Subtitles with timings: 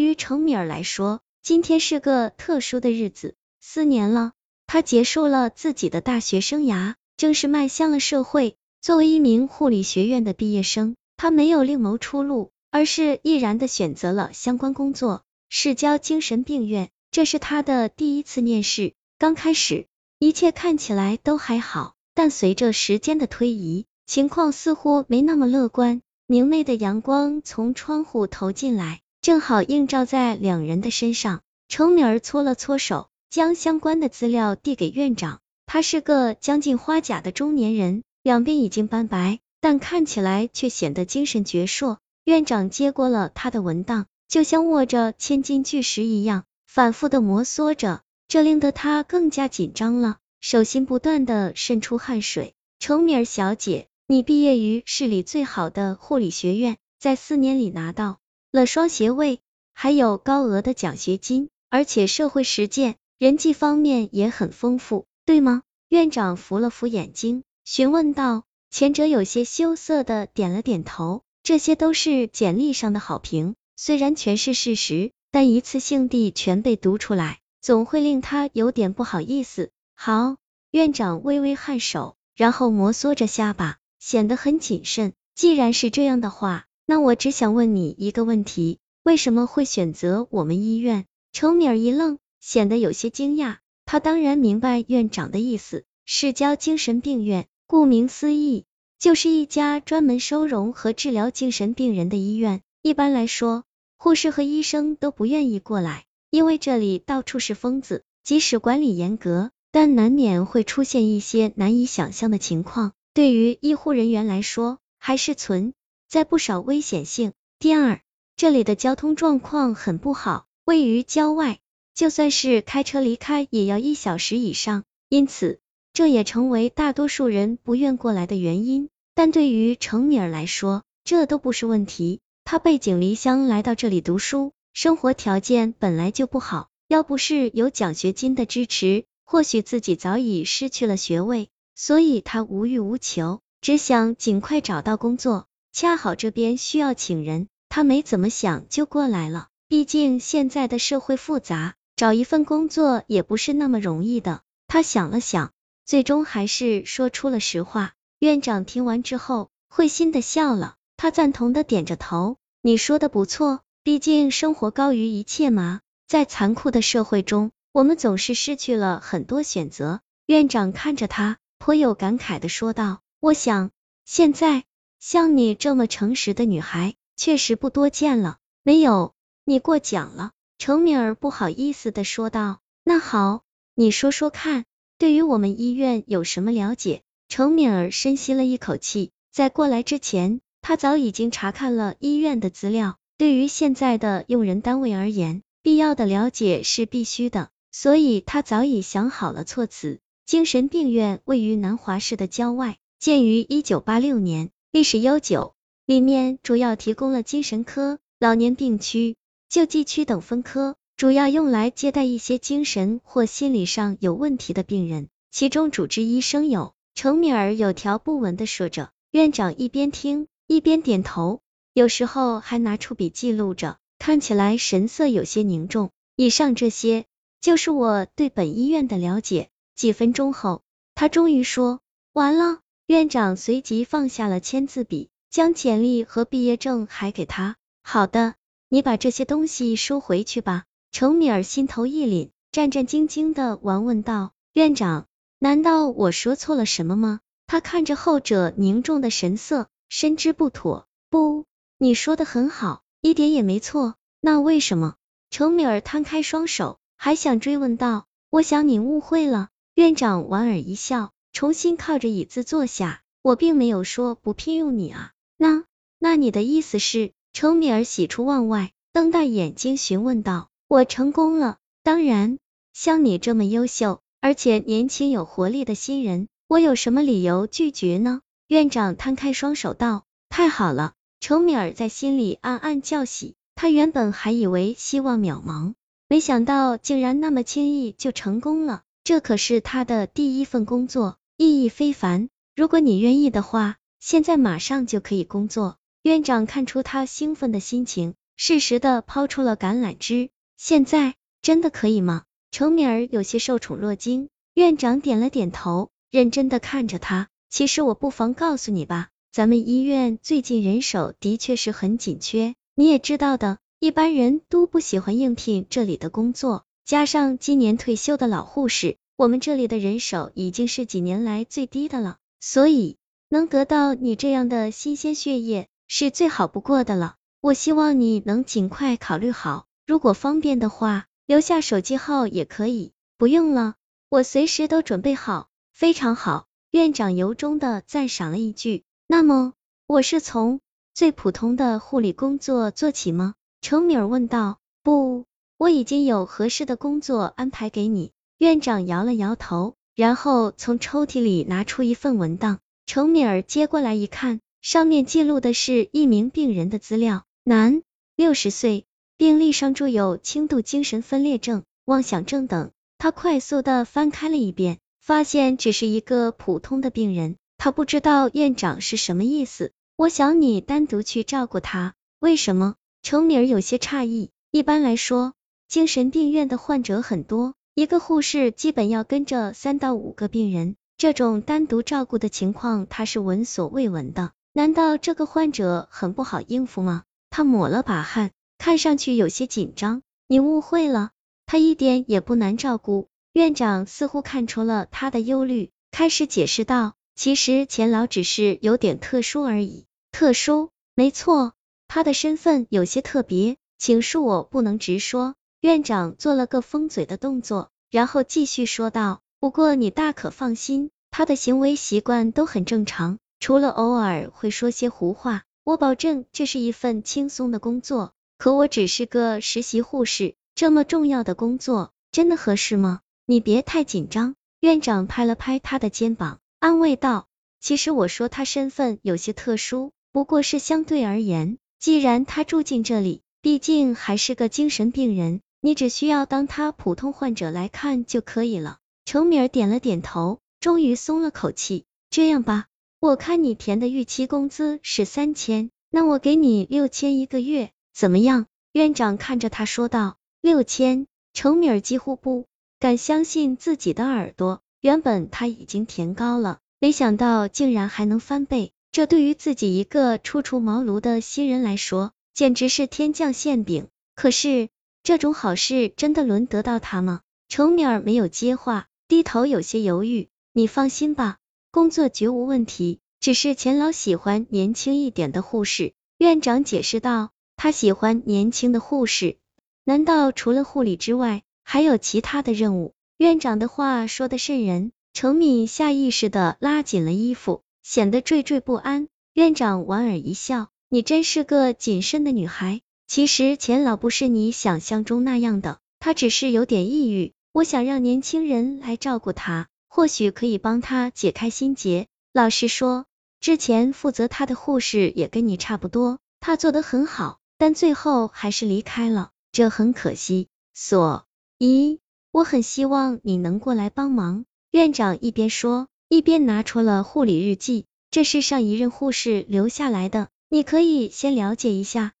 [0.00, 3.34] 于程米尔来说，今天是个特殊的日子。
[3.60, 4.32] 四年了，
[4.66, 8.56] 他结束了自己的大学生涯，正式迈向了社会。
[8.80, 16.88] 作为一名护理学院的毕业生，他没有另谋出路，而是毅然的选择了相关工作——市郊精神病院。
[17.10, 18.94] 这是他的第一次面试。
[19.18, 19.86] 刚开始，
[20.18, 26.00] 一切看起来都还好，但随着时间的推移，情况似乎没那么乐观。
[26.26, 29.02] 明媚的阳光从窗户投进来。
[29.22, 35.40] 正好映照在两人的身上，程敏儿搓了搓手，将相关的资料递给院长。
[35.66, 41.98] 他是个将近花甲的中年人，两鬓已经斑白，但看起来却显得精神矍铄。
[42.24, 52.54] 院长接过了他的文档，就像握着千斤巨石一样，反复的摩挲着，这令得他更加紧张了，手心不断的渗出汗水。
[52.78, 58.19] 程敏儿小姐，你毕业于市里最好的护理学院，在四年里拿到。
[58.52, 59.40] 了双学位，
[59.72, 65.62] 还有高额的奖学金，而且社会实践、人际方面也很丰富，对吗？
[65.88, 68.44] 院长扶了扶眼睛，询问道。
[68.70, 71.22] 前者有些羞涩的点了点头。
[71.42, 79.70] 这些都是简历上的好评，虽然全是事实，但一次性地全被读出来，总会令他有点不好意思。
[79.94, 80.36] 好，
[80.70, 85.14] 院长微微颔首，然后摩挲着下巴，显得很谨慎。
[85.34, 86.66] 既然是这样的话。
[86.90, 91.06] 那我只想问你一个问题，为什么会选择我们医院？
[91.32, 93.58] 程敏儿一愣，显得有些惊讶。
[93.86, 98.64] 他当然明白院长的意思，市郊精神病院，顾名思义，
[98.98, 102.60] 就是一家专门收容和治疗精神病人的医院。
[102.82, 103.62] 一般来说，
[103.96, 108.02] 护士和医生都不愿意过来，因为这里到处是疯子。
[108.24, 112.94] 即使管理严格，但难免会出现一些难以想象的情况。
[113.14, 115.72] 对于医护人员来说，还是存。
[116.10, 117.34] 在不少危险性。
[117.60, 118.00] 第二，
[118.34, 121.60] 这里的交通状况很不好，位于郊外，
[121.94, 125.60] 就算是开车离开也要一小时以上，因此
[125.92, 128.88] 这也成为大多数人不愿过来的原因。
[129.14, 132.18] 但对于程米尔来说，这都不是问题。
[132.44, 141.50] 他背井离乡来到这里读书，生活条件本来就不好，要不是有奖学金的支持，或许自己早已失去了学位。
[141.76, 145.46] 所以他无欲无求，只想尽快找到工作。
[145.72, 149.48] 恰好这边需要请人，他没怎么想就过来了。
[149.68, 154.42] 毕竟现在的社会复杂，找一份工作也不是那么容易的。
[154.66, 155.52] 他想了想，
[155.86, 157.92] 最终还是说出了实话。
[158.18, 162.36] 院长听完之后，会心的笑了，他赞同的点着头。
[162.62, 165.80] 你说的不错，毕竟生活高于一切嘛。
[166.08, 170.00] 在残酷的社会中，我们总是失去了很多选择。
[170.26, 173.70] 院长看着他，颇有感慨的说道：“我想
[174.04, 174.64] 现在。”
[175.00, 178.36] 像你这么诚实的女孩，确实不多见了。
[178.62, 179.14] 没有，
[179.46, 180.32] 你过奖了。
[180.58, 182.60] 程敏儿不好意思的说道。
[182.84, 183.42] 那好，
[183.74, 184.66] 你说说看，
[184.98, 187.00] 对于我们医院有什么了解？
[187.30, 192.98] 程敏儿深吸了一口气，在过来之前，她早已经查看了医院的资料。
[193.16, 199.98] 对于现在的用人单位而言，必要的了解是必须的，所以她早已想好了措辞。
[200.26, 204.50] 精神病院位于南华市的郊外，建于一九八六年。
[204.72, 209.16] 历史悠久，里面主要提供了精神科、老年病区、
[209.48, 215.08] 救济区等分科，主要用来接待一些精神或心理上有问题的病人。
[215.32, 221.40] 其中主治医生有程敏儿有条不紊的说着，院长一边听一边点头，
[221.74, 225.90] 有时候还拿出笔记录着，看起来神色有些凝重。
[226.14, 227.06] 以上这些
[227.40, 229.48] 就是我对本医院的了解。
[229.74, 230.62] 几分钟后，
[230.94, 231.80] 他终于说
[232.12, 232.60] 完了。
[232.90, 237.54] 院长随即放下了签字笔，将简历和毕业证还给他。
[237.84, 238.34] 好的，
[238.68, 240.64] 你把这些东西收回去吧。
[240.90, 245.06] 程米尔心头一凛，战战兢兢的玩问道：“院长，
[245.38, 250.88] 难道我说错了什么吗？”他看着后者凝重的神色，深知不妥。
[251.10, 251.44] 不，
[251.78, 253.94] 你说的很好，一点也没错。
[254.20, 254.96] 那为什么？
[255.30, 261.12] 程米尔摊开双手，还想追问道：“我想你误会了。”院长莞尔一笑。
[261.32, 265.12] 重新靠着椅子坐下，我并没有说不聘用你啊。
[265.36, 265.64] 那
[265.98, 267.12] 那你的意思是？
[267.32, 270.48] 程米尔喜出望外，瞪大眼睛询问道。
[270.66, 272.38] 我成功了，当然，
[272.72, 278.20] 像你这么优秀而且年轻有活力的新人，我有什么理由拒绝呢？
[278.48, 280.04] 院长摊开双手道。
[280.28, 285.74] 太好了，程米尔在心里暗暗叫喜，他原本还以为希望渺茫，
[286.08, 288.82] 没想到竟然那么轻易就成功了。
[289.04, 291.16] 这可是他的第一份工作。
[291.42, 295.78] 意义非凡，如果你愿意的话，现在马上就可以工作。
[296.02, 300.28] 院长看出他兴奋的心情，适时的抛出了橄榄枝。
[300.58, 302.24] 现在真的可以吗？
[302.50, 304.28] 程敏儿有些受宠若惊。
[304.52, 307.28] 院长点了点头，认真的看着他。
[307.48, 316.66] 其实我不妨告诉你吧，咱们医院最近人手的确是很紧缺，你也知道的，一般人都不喜欢应聘这里的工作。
[316.84, 322.96] 加上今年退休的老护士，我们这里的人手已经是几年来最低的了，所以
[323.28, 327.16] 能得到你这样的新鲜血液是最好不过的了。
[327.42, 332.92] 我希望你能尽快考虑好，如果方便的话，留下手机号也可以。
[333.18, 333.74] 不用了，
[334.08, 335.50] 我随时都准备好。
[335.74, 338.84] 非常好，院长由衷的赞赏了一句。
[339.06, 339.52] 那么，
[339.86, 340.60] 我是从
[340.94, 343.34] 最普通的护理工作做起吗？
[343.60, 344.60] 程敏儿问道。
[344.82, 345.26] 不。
[345.58, 348.12] 我已经有合适的工作安排给你。
[348.40, 352.58] 院长摇了摇头，然后从抽屉里拿出一份文档。
[352.86, 357.82] 程敏儿接过来一看，上面记录的是一名病人的资料，男，
[358.16, 358.86] 六十岁，
[359.18, 362.70] 病历上注有轻度精神分裂症、妄想症等。
[362.96, 367.36] 他快速的翻开了一遍，发现只是一个普通的病人。
[367.58, 369.70] 他不知道院长是什么意思。
[369.96, 371.92] 我想你单独去照顾他。
[372.20, 372.76] 为什么？
[373.02, 374.30] 程敏儿有些诧异。
[374.50, 375.34] 一般来说。
[375.68, 384.32] 精神病院的患者很多，一个护士基本要跟着三到五个病人，这种单独照顾的情况他是闻所未闻的。
[384.52, 387.04] 难道这个患者很不好应付吗？
[387.30, 390.02] 他抹了把汗，看上去有些紧张。
[390.28, 391.12] 你误会了，
[391.46, 393.08] 他一点也不难照顾。
[393.32, 399.86] 院长似乎看出了他的忧虑，开始解释道：“其实钱老只是有点特殊而已。
[400.12, 400.68] 特殊？
[400.94, 401.54] 没错，
[401.88, 415.42] 他的身份有些特别，请恕我不能直说。”院长做了个封嘴的动作，然后继续说道：“不过你大可放心，他的行为习惯都很正常，除了偶尔会说些胡话。
[415.62, 418.14] 我保证这是一份轻松的工作。
[418.38, 423.00] 可我只是个实习护士，这么重要的工作，真的合适吗？
[423.26, 427.26] 你别太紧张。”院长拍了拍他的肩膀，安慰道
[427.60, 431.58] ：“其实我说他身份有些特殊，不过是相对而言。
[431.78, 438.78] 既然他住进这里，毕竟还是个精神病人。”你只需要当他普通患者来看就可以了。
[439.04, 441.84] 程敏儿点了点头，终于松了口气。
[442.08, 442.66] 这样吧，
[442.98, 448.46] 我看你填的预期工资是三千，那我给你六千一个月，怎么样？
[448.72, 450.16] 院长看着他说道。
[450.40, 452.46] 六千，程敏儿几乎不
[452.78, 454.62] 敢相信自己的耳朵。
[454.80, 463.88] 原本他已经填高了，没想到竟然还能翻倍，这对于自己一个初出茅庐的新人来说，简直是天降馅饼。
[464.14, 464.70] 可是。
[465.02, 467.22] 这种好事真的轮得到他吗？
[467.48, 470.28] 程敏儿没有接话，低头有些犹豫。
[470.52, 471.38] 你放心吧，
[471.70, 475.94] 工作绝无问题，只是钱老喜欢年轻一点的护士。
[476.18, 479.38] 院长解释道，他喜欢年轻的护士。
[479.84, 482.94] 难道除了护理之外，还有其他的任务？
[483.16, 489.08] 院长的话说的瘆人，程敏下意识的拉紧了衣服，显得惴惴不安。
[489.32, 492.82] 院长莞尔一笑，你真是个谨慎的女孩。
[493.10, 502.06] 其实钱老不是你想象中那样的，他只是有点抑郁，我想让年轻人来照顾他，或许可以帮他解开心结。
[502.32, 503.06] 老实说，
[503.40, 510.46] 之前负责他的护士也跟你差不多，他做得很好，但最后还是离开了，这很可惜。
[510.72, 511.26] 所
[511.58, 511.98] 以，
[512.30, 514.44] 我很希望你能过来帮忙。
[514.70, 522.12] 院长一边说，一边拿出了护理日记，这是上一任护士留下来的，你可以先了解一下。